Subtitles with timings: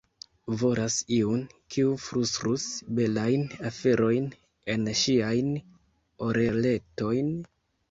[0.59, 1.43] Volas iun,
[1.75, 2.65] kiu flustrus
[3.01, 4.27] belajn aferojn
[4.77, 5.55] en ŝiajn
[6.31, 7.33] oreletojn.